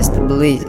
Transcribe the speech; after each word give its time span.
Mr. 0.00 0.26
Bleezy. 0.26 0.64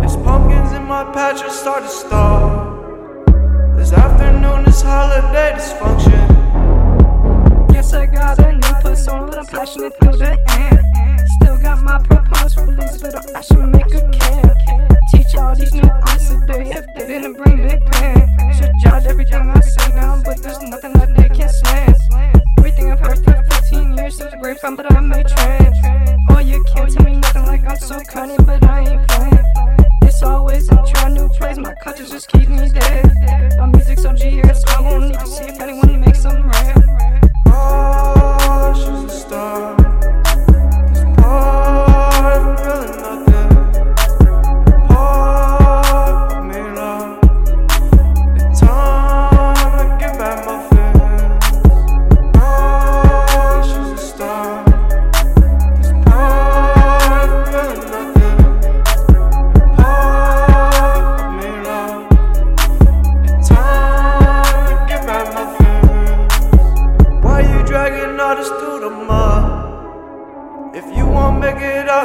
There's 0.00 0.16
pumpkins 0.16 0.72
in 0.72 0.84
my 0.84 1.04
patch, 1.14 1.40
I 1.40 1.48
start 1.48 1.84
to 1.84 1.88
starve. 1.88 3.76
This 3.78 3.94
afternoon 3.94 4.66
is 4.66 4.82
holiday 4.82 5.54
dysfunction. 5.56 6.20
Yes, 7.72 7.94
I 7.94 8.04
got 8.04 8.38
a 8.40 8.52
new 8.52 8.74
persona, 8.82 9.24
but 9.26 9.38
I'm 9.38 9.46
passionate 9.46 9.94
through 9.98 10.18
the 10.18 10.36
end. 10.50 10.84
Still 11.40 11.58
got 11.62 11.82
my 11.82 11.96
proposed 11.96 12.58
release, 12.58 13.00
but 13.00 13.14
I 13.34 13.40
should 13.40 13.68
make 13.72 13.94
a 13.94 14.02
can. 14.10 14.54
Teach 15.10 15.34
all 15.36 15.56
these 15.56 15.72
new 15.72 15.88
artists 15.88 16.28
today 16.28 16.72
if 16.76 16.84
they 16.94 17.06
didn't 17.06 17.38
bring 17.38 17.56
big 17.56 17.80
pen. 17.86 18.28
Should 18.58 18.72
jot 18.82 19.06
everything 19.06 19.48
I 19.48 19.60
say 19.60 19.92
down, 19.92 20.22
but 20.22 20.42
there's 20.42 20.60
nothing 20.60 20.92
that 20.92 21.16
they 21.16 21.30
can 21.30 21.48
slant. 21.48 21.92
Fun, 24.62 24.76
but 24.76 24.92
I 24.92 25.00
may 25.00 25.24
trend. 25.24 25.71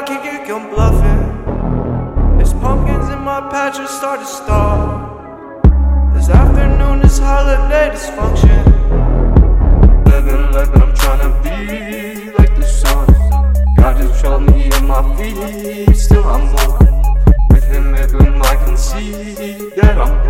It 0.10 0.26
it, 0.26 0.48
come 0.48 0.70
bluffing. 0.70 2.38
There's 2.38 2.54
pumpkins 2.54 3.10
in 3.10 3.20
my 3.20 3.42
patch, 3.50 3.78
I 3.78 3.86
start 3.88 4.20
to 4.22 4.26
starve. 4.26 6.14
This 6.14 6.30
afternoon 6.30 7.02
is 7.02 7.18
holiday 7.18 7.90
dysfunction. 7.94 8.64
Living 10.06 10.52
life, 10.52 10.70
but 10.74 10.82
I'm 10.84 10.96
trying 10.96 11.22
to 11.22 11.32
be 11.44 12.32
like 12.32 12.56
the 12.56 12.64
sun. 12.64 13.08
God 13.76 13.98
just 13.98 14.22
showed 14.22 14.42
me 14.42 14.66
in 14.66 14.88
my 14.88 15.02
feet, 15.18 15.96
still 15.96 16.24
I'm 16.24 16.54
one. 16.54 17.50
With 17.50 17.66
him, 17.66 17.96
everyone 17.96 18.42
I 18.42 18.56
can 18.56 18.78
see 18.78 19.72
that 19.76 19.98
I'm 19.98 20.27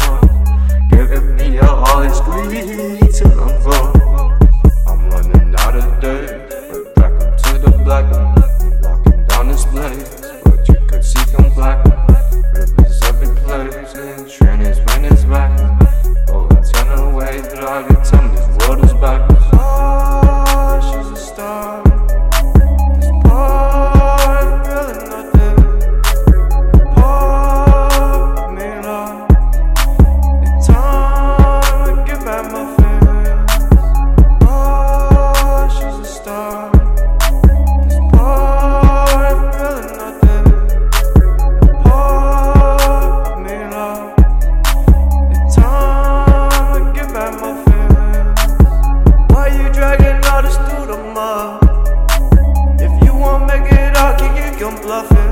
it, 54.57 54.62
come 54.62 54.75
bluffing. 54.81 55.31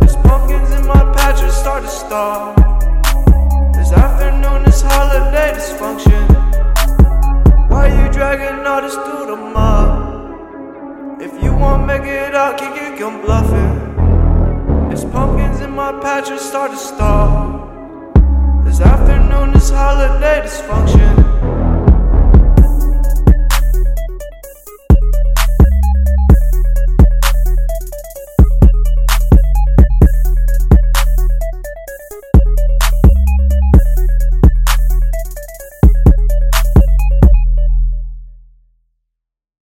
There's 0.00 0.16
pumpkins 0.16 0.70
in 0.72 0.86
my 0.86 1.02
patch, 1.14 1.40
I 1.40 1.48
start 1.50 1.82
to 1.84 1.88
starve. 1.88 2.56
This 3.74 3.92
afternoon 3.92 4.66
is 4.66 4.80
holiday 4.82 5.52
dysfunction. 5.54 6.28
Why 7.70 7.88
you 7.88 8.12
dragging 8.12 8.66
all 8.66 8.82
this 8.82 8.94
through 8.94 9.26
the 9.26 9.36
mud? 9.36 11.20
If 11.20 11.42
you 11.42 11.52
won't 11.54 11.86
make 11.86 12.02
it 12.02 12.34
out, 12.34 12.58
kick 12.58 12.76
it, 12.76 12.98
come 12.98 13.20
bluffing. 13.22 14.88
There's 14.88 15.04
pumpkins 15.04 15.60
in 15.60 15.70
my 15.70 15.92
patch, 16.00 16.30
I 16.30 16.38
start 16.38 16.70
to 16.72 16.76
starve. 16.76 18.64
This 18.64 18.80
afternoon 18.80 19.54
is 19.56 19.70
holiday 19.70 20.42
dysfunction. 20.44 21.17